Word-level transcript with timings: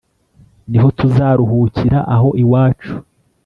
Niho 0.69 0.87
tuzaruhukira 0.99 1.99
aho 2.13 2.29
iwacu 2.43 2.93